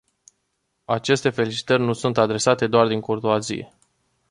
Aceste 0.85 1.29
felicitări 1.31 1.83
nu 1.83 1.93
sunt 1.93 2.17
adresate 2.17 2.67
doar 2.67 2.87
din 2.87 2.99
curtoazie. 2.99 3.73